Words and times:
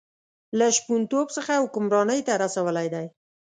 له 0.57 0.67
شپونتوب 0.77 1.27
څخه 1.37 1.61
حکمرانۍ 1.63 2.19
ته 2.27 2.33
رسولی 2.43 2.87
دی. 2.93 3.05